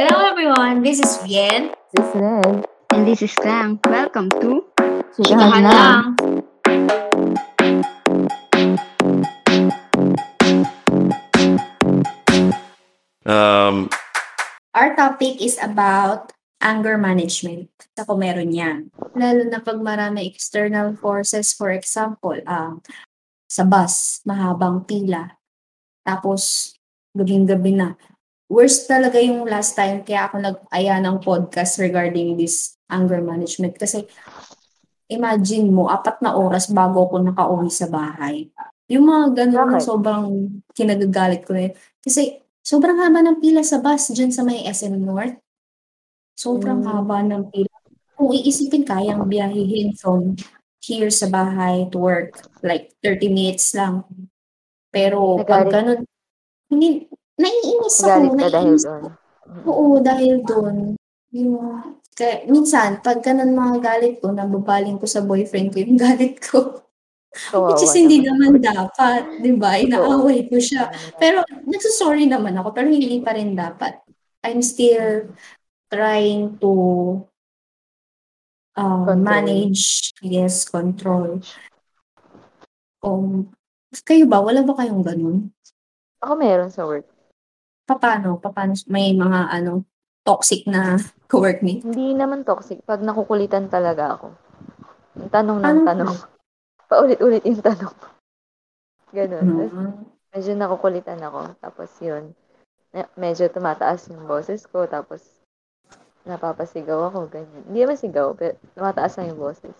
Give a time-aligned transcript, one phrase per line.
[0.00, 1.76] Hello everyone, this is Bien.
[1.92, 2.64] This is Red.
[2.88, 3.76] And this is Klang.
[3.84, 4.64] Welcome to
[5.12, 6.00] Chikahan lang.
[13.28, 13.92] Um,
[14.72, 16.32] Our topic is about
[16.64, 17.68] anger management.
[18.00, 18.88] Ako meron yan.
[19.12, 22.80] Lalo na pag marami external forces, for example, um,
[23.52, 25.36] sa bus, mahabang pila.
[26.08, 26.72] Tapos,
[27.12, 28.00] gabing-gabi na.
[28.50, 33.78] Worst talaga yung last time kaya ako nag-aya ng podcast regarding this anger management.
[33.78, 34.02] Kasi,
[35.06, 38.50] imagine mo, apat na oras bago ako nakauwi sa bahay.
[38.90, 39.86] Yung mga ganun na Bakit?
[39.86, 40.24] sobrang
[40.74, 41.74] kinagagalit ko na yun.
[42.02, 45.38] Kasi, sobrang haba ng pila sa bus dyan sa may SM North.
[46.34, 46.90] Sobrang Mm.
[46.90, 47.70] haba ng pila.
[48.18, 50.34] Kung iisipin, kayang biyahihin from
[50.82, 52.34] here sa bahay to work.
[52.66, 54.02] Like, 30 minutes lang.
[54.90, 56.02] Pero, pag ganun,
[56.66, 57.06] hindi,
[57.40, 58.08] naiinis ako.
[58.08, 59.02] Galit ka dahil doon.
[59.66, 60.76] Oo, dahil doon.
[61.32, 61.54] Yung,
[62.14, 66.84] kaya, minsan, pag ganun mga galit ko, nababaling ko sa boyfriend ko yung galit ko.
[67.30, 68.58] Kawawa Which is hindi naman.
[68.58, 69.78] naman dapat, di ba?
[69.78, 70.90] Inaaway ko siya.
[71.14, 74.02] Pero, nagsusorry naman ako, pero hindi pa rin dapat.
[74.42, 75.30] I'm still
[75.86, 76.72] trying to
[78.74, 79.22] um, Control.
[79.22, 81.38] manage, yes, control.
[82.98, 83.54] Um,
[84.02, 84.42] kayo ba?
[84.42, 85.54] Wala ba kayong ganun?
[86.20, 87.06] Ako meron sa work.
[87.90, 88.38] Paano?
[88.38, 88.72] Paano?
[88.86, 89.82] May mga ano,
[90.22, 90.94] toxic na
[91.26, 91.82] co-workmate?
[91.82, 92.86] Hindi naman toxic.
[92.86, 94.30] Pag nakukulitan talaga ako.
[95.18, 96.10] Yung tanong ng Anong tanong.
[96.90, 97.94] Paulit-ulit yung tanong.
[99.10, 99.42] Ganun.
[99.42, 99.90] Tapos, Mhm.
[100.30, 101.40] medyo nakukulitan ako.
[101.58, 102.24] Tapos yun.
[102.90, 104.86] na- Medyo tumataas yung boses ko.
[104.86, 105.22] Tapos
[106.26, 107.30] napapasigaw ako.
[107.30, 107.62] Ganyan.
[107.66, 108.34] Hindi naman sigaw.
[108.34, 109.74] Pero tumataas na yung boses.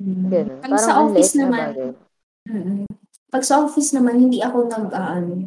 [0.00, 0.62] Ganun.
[0.64, 1.90] Pag sa ang office na naman, bagay.
[2.48, 2.86] Mm.
[3.30, 5.46] Pag sa office naman, hindi ako nag, ano,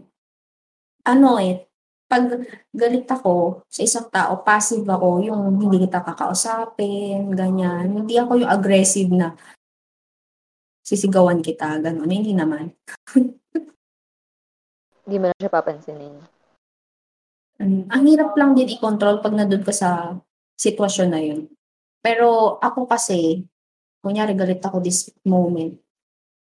[1.04, 1.68] ano eh,
[2.08, 2.30] pag
[2.70, 8.04] galit ako sa isang tao, passive ako, yung hindi kita kakausapin, ganyan.
[8.04, 9.34] Hindi ako yung aggressive na
[10.84, 12.12] sisigawan kita, gano'n.
[12.12, 12.70] Hindi naman.
[15.04, 16.16] Hindi mo na siya papansinin.
[17.60, 20.16] Mm, ang hirap lang din i-control pag nandun ka sa
[20.56, 21.52] sitwasyon na yun.
[22.00, 23.44] Pero ako kasi,
[24.00, 25.76] kunyari galit ako this moment,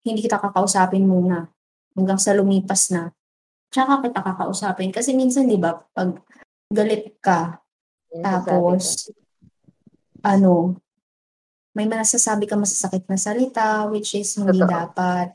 [0.03, 1.47] hindi kita kakausapin muna
[1.95, 3.11] hanggang sa lumipas na.
[3.71, 4.91] Tsaka kita kakausapin.
[4.91, 6.19] Kasi minsan, di ba, pag
[6.67, 7.63] galit ka,
[8.19, 9.07] tapos,
[10.19, 10.75] ano,
[11.71, 14.67] may masasabi ka masasakit na salita, which is hindi Totoo.
[14.67, 15.31] dapat.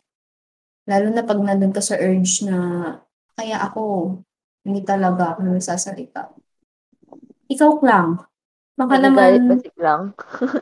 [0.84, 2.56] Lalo na pag nandun ka sa urge na,
[3.32, 4.14] kaya ako,
[4.68, 6.36] hindi talaga ako nagsasalita.
[7.48, 8.20] Ikaw lang.
[8.76, 10.03] Baka Nagagalit ba naman, si Klang?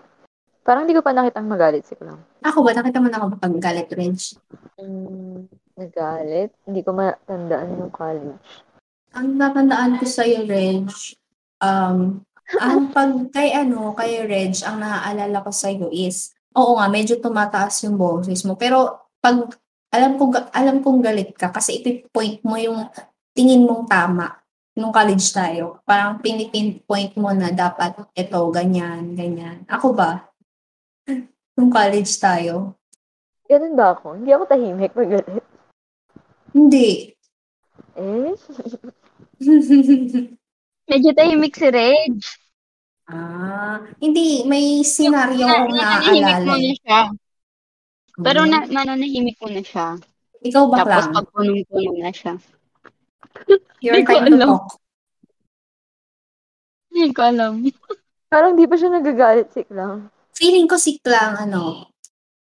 [0.66, 2.22] Parang hindi ko pa nakitang magalit si Klang.
[2.38, 4.14] ako ba, nakita mo na ako pag galit, Reg?
[4.78, 6.50] Mm, nagalit?
[6.66, 8.46] Hindi ko matandaan yung college.
[9.14, 10.90] Ang natandaan ko sa'yo, Reg,
[11.62, 12.22] um,
[12.58, 17.86] ang pag kay ano, kay Reg, ang naaalala ko sa'yo is, oo nga, medyo tumataas
[17.86, 18.58] yung boses mo.
[18.58, 19.54] Pero pag
[19.94, 22.90] alam ko alam kong galit ka kasi ipipoint mo yung
[23.30, 24.42] tingin mong tama
[24.74, 25.78] nung college tayo.
[25.86, 29.62] Parang pinipinpoint mo na dapat ito, ganyan, ganyan.
[29.70, 30.26] Ako ba?
[31.54, 32.74] Nung college tayo?
[33.46, 34.18] Ganun ba ako?
[34.18, 35.53] Hindi ako tahimik pag galit.
[36.54, 37.10] Hindi.
[37.94, 38.30] Eh?
[40.84, 42.12] Medyo tahimik si Reg.
[43.06, 44.44] ah, hindi.
[44.44, 46.38] May senaryo Na, akong naaalala.
[46.46, 46.76] muna eh.
[46.76, 47.00] siya.
[48.14, 48.50] Pero Hmm.
[48.50, 49.98] na, nananahimik muna siya.
[50.40, 51.14] Ikaw ba, Tapos Klang?
[51.14, 52.34] pag punong-puno na siya.
[53.80, 54.40] Your Hindi ko time to alam.
[54.46, 54.66] talk.
[56.88, 57.52] Hindi ko alam.
[58.30, 60.10] Parang di pa siya nagagalit si Klang.
[60.32, 61.90] Feeling ko si Klang, ano,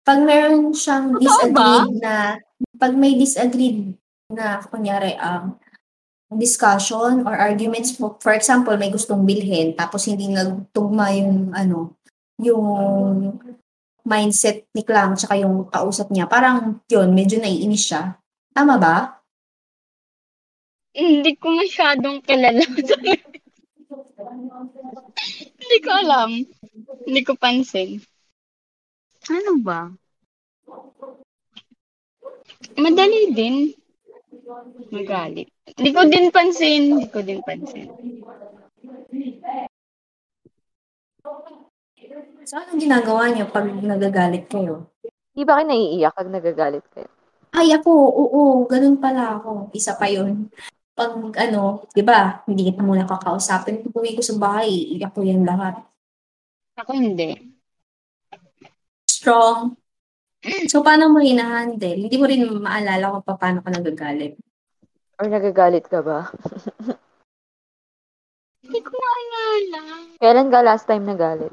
[0.03, 2.37] pag meron siyang Totoo disagreed na,
[2.75, 3.97] pag may disagreed
[4.32, 5.56] na, kunyari, um,
[6.32, 11.97] discussion or arguments, for, for example, may gustong bilhin, tapos hindi nagtugma yung, ano,
[12.41, 12.65] yung
[14.03, 18.16] mindset ni Klang, tsaka yung kausap niya, parang yun, medyo naiinis siya.
[18.53, 19.22] Tama ba?
[20.93, 22.60] Hindi ko masyadong kilala.
[25.56, 26.31] Hindi ko alam.
[27.08, 27.96] Hindi ko pansin.
[29.32, 29.88] Ano ba?
[32.76, 33.73] Madali din.
[34.93, 35.49] Magalit.
[35.79, 36.83] Hindi ko din pansin.
[36.99, 37.89] Hindi ko din pansin.
[42.43, 44.91] So, anong ginagawa niyo pag nagagalit kayo?
[45.33, 47.09] Di ba kayo naiiyak pag nagagalit kayo?
[47.53, 49.71] Ay, ako, oo, ganun pala ako.
[49.77, 50.50] Isa pa yun.
[50.93, 53.85] Pag, ano, di ba, hindi kita muna kakausapin.
[53.87, 54.69] Pag uwi ko sa bahay,
[54.99, 55.79] iyak ko yan lahat.
[56.77, 57.55] Ako hindi.
[59.06, 59.81] Strong.
[60.67, 61.94] So, paano mo hinahandle?
[62.03, 64.35] Hindi mo rin maalala kung paano ka nagagalit.
[65.23, 66.27] Or nagagalit ka ba?
[69.73, 70.03] lang.
[70.21, 71.53] Kailan ka last time nagalit?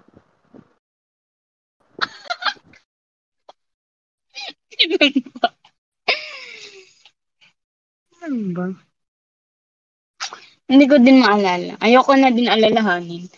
[5.40, 5.50] Ba?
[8.20, 8.68] Ano ba?
[10.68, 11.80] Hindi ko din maalala.
[11.80, 13.32] Ayoko na din alalahanin.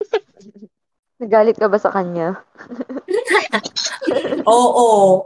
[1.20, 2.40] Nagalit ka ba sa kanya?
[4.48, 5.24] Oo.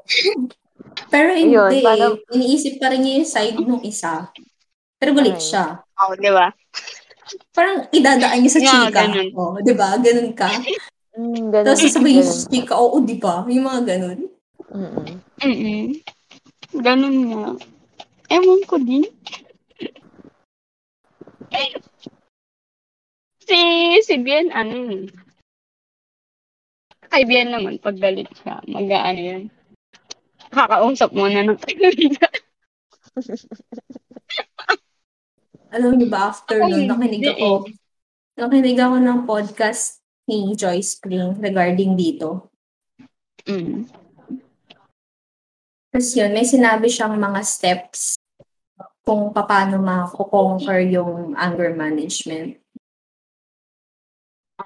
[1.09, 4.29] Pero hindi Ayun, paano- Iniisip pa rin niya yung side nung isa.
[4.97, 5.45] Pero galit Ay.
[5.45, 5.65] siya.
[5.99, 6.47] Oo, di ba?
[7.51, 8.99] Parang idadaan niya sa Yeah, chika.
[9.05, 9.29] ganun.
[9.33, 9.95] Oh, di ba?
[9.97, 10.49] Ganun ka.
[11.15, 11.65] Mm, ganun.
[11.65, 13.45] Tapos sasabihin niya sa chika, oo, di ba?
[13.47, 14.19] Yung mga ganun.
[14.69, 15.07] Mm-mm.
[15.41, 15.85] Mm-mm.
[16.79, 17.45] Ganun nga.
[18.29, 19.05] Ewan ko din.
[23.41, 23.61] Si,
[24.05, 25.09] si Bien, ano,
[27.09, 29.43] kay Bien naman, pag galit siya, mag-ano yan.
[30.49, 32.35] Kakausap mo na ng kaibigan.
[35.75, 37.69] Alam niyo ba, after Ay, nun, nakinig ako,
[38.41, 42.49] nakinig ako ng podcast ni Joyce Spring regarding dito.
[43.45, 43.89] Mm.
[45.93, 48.17] Tapos yun, may sinabi siyang mga steps
[49.09, 52.61] kung paano ma-conquer yung anger management.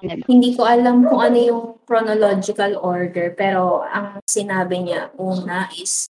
[0.03, 0.27] Ba?
[0.27, 6.11] Hindi ko alam kung ano yung chronological order, pero ang sinabi niya una is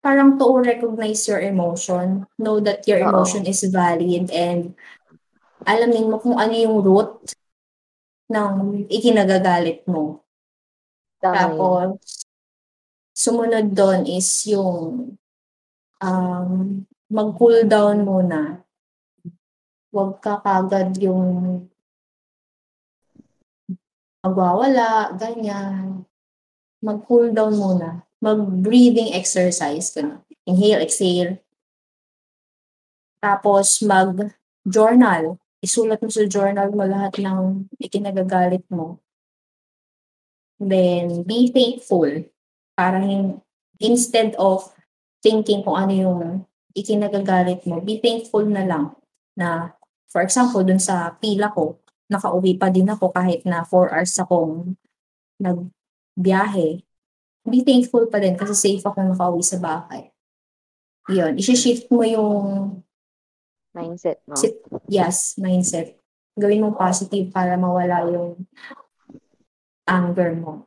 [0.00, 3.10] parang to recognize your emotion, know that your Oo.
[3.10, 4.72] emotion is valid, and
[5.66, 7.26] alamin mo kung ano yung root
[8.30, 10.22] ng ikinagagalit mo.
[11.20, 11.34] Yun.
[11.34, 12.22] Tapos,
[13.10, 15.18] sumunod doon is yung
[15.98, 16.50] um,
[17.10, 18.62] mag-cool down muna.
[19.90, 21.66] Huwag ka kagad yung
[24.26, 26.02] magwawala, ganyan.
[26.82, 28.02] Mag-cool down muna.
[28.18, 29.94] Mag-breathing exercise.
[29.94, 30.26] Ganun.
[30.46, 31.38] Inhale, exhale.
[33.22, 35.38] Tapos, mag-journal.
[35.62, 38.98] Isulat mo sa journal mo lahat ng ikinagagalit mo.
[40.58, 42.26] Then, be thankful.
[42.76, 43.40] Para hin-
[43.80, 44.68] instead of
[45.24, 46.20] thinking kung ano yung
[46.76, 48.92] ikinagagalit mo, be thankful na lang
[49.32, 49.72] na,
[50.08, 54.74] for example, dun sa pila ko, nakauwi pa din ako kahit na 4 hours akong
[55.42, 56.82] nagbiyahe.
[57.46, 60.10] Be thankful pa din kasi safe akong nakauwi sa bahay.
[61.06, 62.38] Yun, isi-shift mo yung
[63.76, 64.34] Mindset mo.
[64.40, 64.56] Si-
[64.88, 66.00] yes, mindset.
[66.32, 68.48] Gawin mo positive para mawala yung
[69.84, 70.64] anger mo.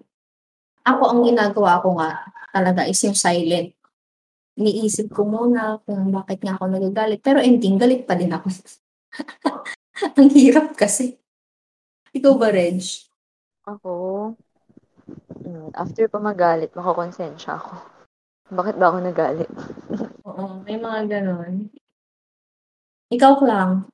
[0.85, 3.74] Ako, ang ginagawa ko nga talaga is yung silent.
[4.57, 7.21] Iniisip ko muna kung bakit nga ako nagagalit.
[7.21, 8.47] Pero ending, galit pa din ako.
[10.18, 11.19] ang hirap kasi.
[12.15, 12.81] Ikaw ba, Reg?
[13.69, 13.91] Ako,
[15.45, 17.73] mm, after pa magalit, makakonsensya ako.
[18.50, 19.51] Bakit ba ako nagalit?
[20.29, 21.69] Oo, may mga ganon.
[23.13, 23.85] Ikaw lang.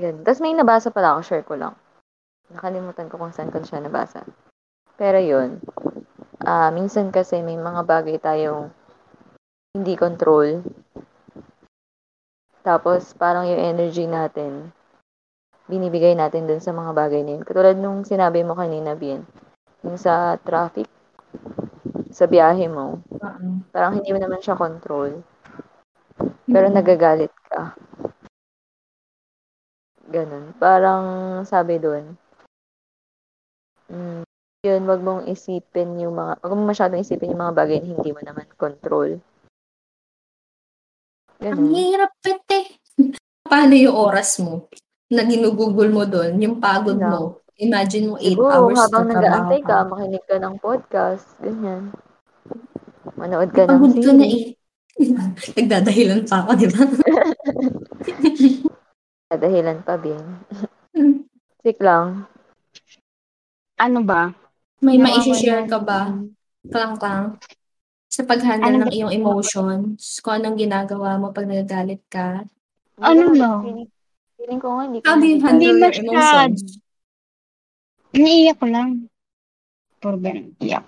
[0.00, 0.24] Yan.
[0.24, 1.76] Tapos may nabasa pala ako, share ko lang.
[2.48, 4.24] Nakalimutan ko kung saan ko siya nabasa.
[4.96, 5.60] Pero yun,
[6.44, 8.72] ah minsan kasi may mga bagay tayong
[9.76, 10.64] hindi control.
[12.64, 14.72] Tapos parang yung energy natin,
[15.70, 17.46] binibigay natin dun sa mga bagay na yun.
[17.46, 19.22] Katulad nung sinabi mo kanina, Bien,
[19.86, 20.90] yung sa traffic,
[22.10, 22.98] sa biyahe mo,
[23.70, 25.22] parang hindi mo naman siya control.
[26.50, 26.74] Pero Mm.
[26.74, 27.78] nagagalit ka.
[30.10, 30.50] Ganun.
[30.58, 31.04] Parang
[31.46, 32.18] sabi doon,
[33.86, 34.26] mm,
[34.66, 38.10] yun, wag mong isipin yung mga, wag mong masyadong isipin yung mga bagay na hindi
[38.10, 39.22] mo naman control.
[41.40, 41.72] Ang Ganun.
[41.72, 42.76] hirap pete.
[43.50, 44.68] Paano yung oras mo
[45.10, 47.10] na ginugugol mo doon, yung pagod lang.
[47.10, 47.22] mo.
[47.58, 51.92] Imagine mo 8 Siguro, hours habang na nag-aantay ka, makinig ka ng podcast, ganyan.
[53.18, 54.32] Manood ka ng Pagod ka na series.
[54.32, 54.44] eh.
[55.58, 56.82] Nagdadahilan pa ako, di ba?
[59.30, 60.42] Dahilan pa, Bien.
[61.62, 62.26] Sik lang.
[63.78, 64.34] Ano ba?
[64.80, 66.12] May Yung maisishare ka ba?
[66.66, 67.38] Klang-klang.
[68.10, 68.92] Sa pag-handle Ano ng ba?
[68.92, 72.44] iyong emotions, kung anong ginagawa mo pag nagagalit ka.
[72.98, 73.60] Ano Hindi lang?
[74.40, 75.44] Feeling, ko nga, hindi ko nagagalit.
[75.44, 76.52] handle Hindi masyad.
[78.16, 78.90] Iniiyak ko lang.
[80.00, 80.56] Puro ganun.
[80.64, 80.86] Iyak.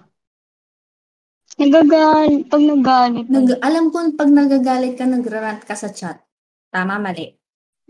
[1.61, 2.49] Nagagal.
[2.49, 3.26] Pag nagalit.
[3.28, 6.25] Nag, alam ko pag nagagalit ka, nagrarant ka sa chat.
[6.73, 7.28] Tama, mali.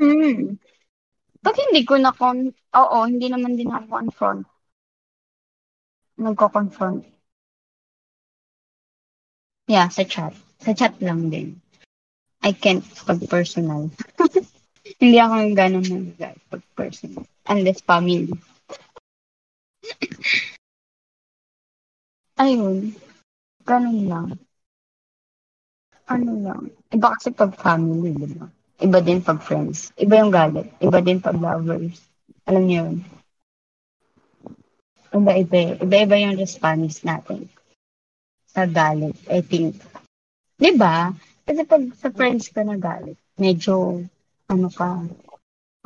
[0.03, 0.59] Hmm.
[1.39, 2.51] Pag hindi ko na con...
[2.51, 4.43] Oo, hindi naman din ako confront.
[6.19, 7.07] Nagko-confront.
[9.71, 10.35] Yeah, sa chat.
[10.59, 11.63] Sa chat lang din.
[12.43, 13.87] I can't pag personal.
[14.83, 15.87] hindi ako ganun
[16.19, 17.25] nag pag personal.
[17.47, 18.35] Unless family.
[22.39, 22.95] Ayun.
[23.63, 24.29] Ganun lang.
[26.11, 26.63] Ano lang.
[26.91, 28.47] Iba kasi pag family, di ba?
[28.83, 29.95] Iba din pag friends.
[29.95, 30.67] Iba yung galit.
[30.83, 32.03] Iba din pag lovers.
[32.51, 32.97] Alam niyo yun?
[35.15, 35.79] Iba-iba.
[35.79, 37.47] Iba-iba yung response natin
[38.51, 39.79] sa galit, I think.
[40.59, 41.15] Di ba?
[41.47, 44.03] Kasi pag sa friends ka na galit, medyo,
[44.53, 45.01] ano ka,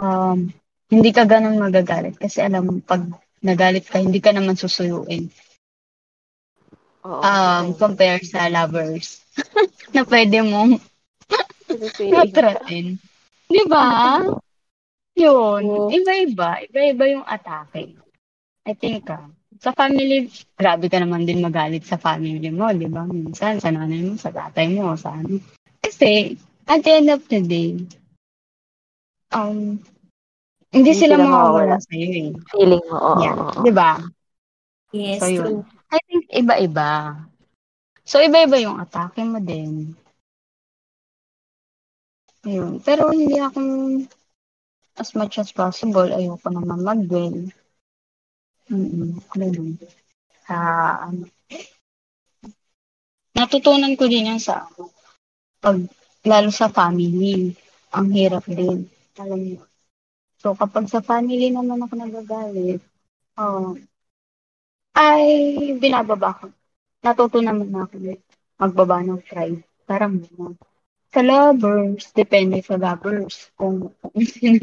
[0.03, 0.51] um,
[0.91, 2.19] hindi ka ganun magagalit.
[2.19, 3.03] Kasi alam mo, pag
[3.43, 5.31] nagalit ka, hindi ka naman susuyuin.
[7.07, 7.23] Oo.
[7.23, 9.23] Um, compare sa lovers
[9.95, 10.83] na pwede mong
[12.11, 12.99] matratin.
[13.47, 14.23] Di ba?
[15.15, 15.63] Yun.
[15.65, 15.89] Oo.
[15.91, 16.67] Iba-iba.
[16.67, 17.95] Iba-iba yung atake.
[18.67, 19.31] I think, ah,
[19.63, 20.27] sa family,
[20.59, 23.07] grabe ka naman din magalit sa family mo, di ba?
[23.07, 25.39] Minsan, sa nanay mo, sa tatay mo, sa ano.
[25.81, 26.35] Kasi,
[26.67, 27.79] at the end of the day,
[29.37, 29.77] um,
[30.73, 31.77] hindi Hindi sila sila mawawala mawawala.
[31.85, 32.29] sa'yo eh.
[32.53, 33.21] Feeling mo, oo.
[33.23, 33.53] Yeah.
[33.63, 33.91] Di ba?
[34.93, 35.37] Yes, So, true.
[35.37, 35.55] yun.
[35.93, 36.91] I think iba-iba.
[38.03, 39.95] So, iba-iba yung atake mo din.
[42.47, 42.79] Yun.
[42.83, 43.61] Pero hindi ako,
[44.97, 47.51] as much as possible, ayoko naman mag-dwell.
[48.71, 49.23] Mm-mm.
[49.31, 49.79] Ganun.
[50.47, 50.57] Sa,
[51.07, 51.27] ano.
[53.37, 54.65] Natutunan ko din yan sa,
[55.61, 55.77] pag,
[56.25, 57.53] lalo sa family,
[57.93, 58.87] ang hirap din.
[59.23, 59.57] Alam mo.
[60.43, 62.83] So, kapag sa family naman ako nagagalit,
[63.41, 63.77] oh,
[64.97, 65.27] ay
[65.83, 66.45] binababa ko.
[67.05, 67.95] Natuto naman na ako
[68.61, 69.61] magbaba ng pride.
[69.89, 70.55] Parang gano'n.
[71.15, 73.51] Sa lovers, depende sa lovers.
[73.59, 73.93] Kung,
[74.43, 74.59] kung,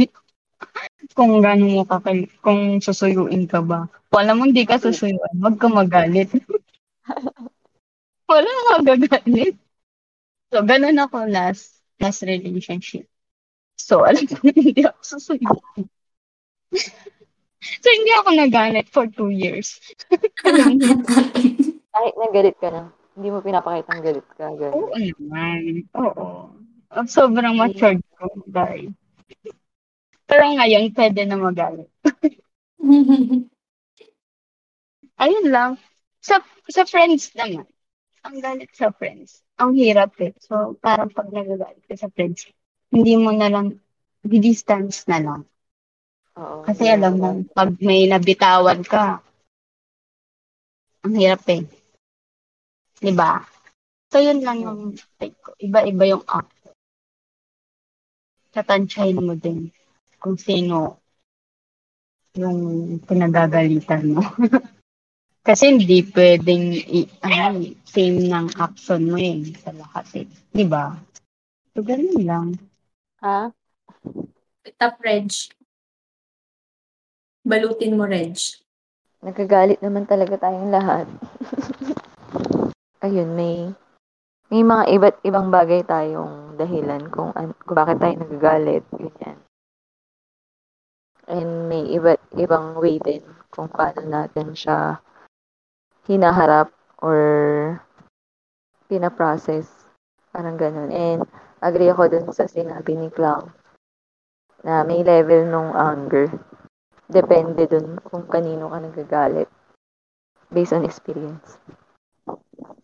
[1.18, 3.80] kung gano'n mo kakal, kung susuyuin ka ba.
[4.10, 6.30] Kung alam mo hindi ka susuyuin, wag ka magalit.
[8.30, 9.56] Wala ka magagalit.
[10.54, 13.06] So, ganun ako last, last relationship.
[13.78, 15.86] So, alam ko hindi ako susuyuin.
[17.82, 19.82] so, hindi ako nagalit for two years.
[21.94, 24.50] Kahit nagalit ka na, hindi mo pinapakitang galit ka.
[24.50, 24.74] Ganun.
[24.74, 25.62] Oo naman.
[25.94, 26.26] Oo.
[26.94, 28.90] Oh, Sobrang matured ko, guys.
[30.30, 31.90] Pero ngayon, pwede na magalit.
[35.24, 35.78] Ayun lang.
[36.24, 37.70] Sa, sa friends naman.
[38.24, 39.44] Ang galit sa friends.
[39.60, 40.34] Ang hirap eh.
[40.42, 42.50] So, parang pag nagagalit ka sa friends,
[42.94, 43.74] hindi mo na lang,
[44.22, 45.42] distance na lang.
[46.38, 46.62] Oo.
[46.62, 49.18] Kasi alam mo, pag may nabitawan ka,
[51.04, 51.66] ang hirap eh.
[53.02, 53.44] Diba?
[54.14, 54.82] So, yun lang yung
[55.18, 55.58] take ko.
[55.58, 56.48] Iba-iba yung up.
[58.54, 59.74] Tatansyahin mo din
[60.22, 61.02] kung sino
[62.38, 64.22] yung pinagagalitan mo.
[65.48, 70.28] Kasi hindi pwedeng i- ano, same ng action mo eh sa lahat eh.
[70.56, 70.96] Diba?
[71.76, 72.48] So, ganun lang.
[73.24, 73.56] Ha?
[74.76, 75.32] Top Reg.
[77.48, 78.36] Balutin mo, Reg.
[79.24, 81.08] Nagkagalit naman talaga tayong lahat.
[83.00, 83.72] Ayun, may
[84.52, 88.84] may mga iba't ibang bagay tayong dahilan kung, an- kung bakit tayo nagagalit.
[88.92, 89.40] Ganyan.
[91.26, 95.00] And may iba't ibang way din kung paano natin siya
[96.06, 97.18] hinaharap or
[98.92, 99.72] pinaprocess.
[100.36, 100.92] Parang ganun.
[100.92, 101.24] And
[101.64, 103.48] agree ako dun sa sinabi ni Clown
[104.64, 106.32] na may level nung anger.
[107.08, 109.50] Depende dun kung kanino ka nagagalit.
[110.52, 111.60] Based on experience.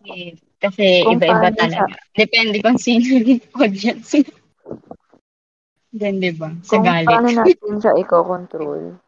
[0.09, 1.88] Eh, Kasi Kung iba-iba talaga.
[2.12, 4.19] Depende kung sino yung audience.
[5.95, 6.51] Yan, diba?
[6.62, 7.07] Sa kung galit.
[7.07, 9.00] paano natin siya i-control.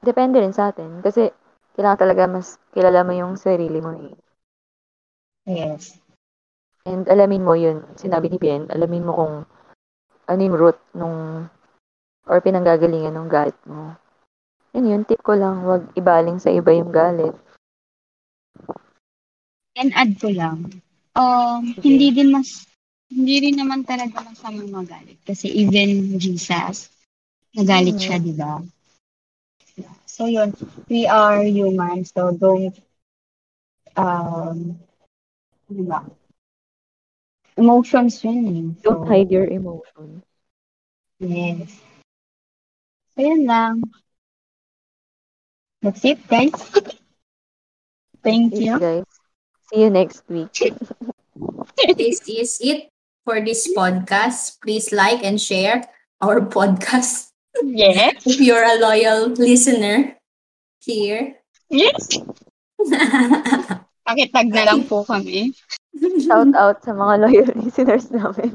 [0.00, 1.00] Depende rin sa atin.
[1.00, 1.32] Kasi
[1.74, 4.12] kailangan talaga mas kilala mo yung sarili mo eh.
[5.48, 5.96] Yes.
[6.88, 7.84] And alamin mo yun.
[7.96, 9.34] Sinabi ni Bien, alamin mo kung
[10.30, 11.48] ano yung root nung
[12.24, 13.96] or pinanggagalingan ng galit mo.
[14.72, 17.34] Yun yun, tip ko lang, wag ibaling sa iba yung galit.
[19.74, 20.82] And add ko lang,
[21.18, 21.82] um, Sige.
[21.82, 22.66] hindi din mas,
[23.10, 25.18] hindi rin naman talaga masama magalit.
[25.26, 26.86] Kasi even Jesus,
[27.58, 28.02] nagalit Mhm.
[28.02, 28.62] siya, di ba?
[30.06, 30.54] So yun,
[30.86, 32.76] we are human, so don't,
[33.98, 34.78] um,
[35.66, 36.04] di ba?
[37.60, 38.64] Emotions yun eh.
[38.80, 40.24] So, Don't hide your emotions.
[41.20, 41.68] Yes.
[43.12, 43.84] So yun lang.
[45.84, 46.52] That's it, guys.
[48.24, 48.74] Thank Yes, you.
[48.80, 49.08] guys.
[49.68, 50.52] See you next week.
[51.96, 52.88] This is it
[53.24, 54.60] for this podcast.
[54.60, 55.84] Please like and share
[56.20, 57.32] our podcast
[57.64, 58.20] Yes.
[58.28, 60.16] if you're a loyal listener
[60.84, 61.40] here.
[61.72, 62.08] Yes.
[64.04, 65.52] Pakitag na lang po kami.
[65.98, 68.54] Shout out sa mga loyal listeners namin.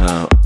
[0.00, 0.26] Uh,